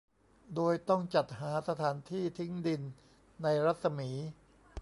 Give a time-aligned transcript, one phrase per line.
[0.55, 2.81] โดยต้องจัดหาสถานที่ทิ้งดิน
[3.43, 4.11] ในรัศมี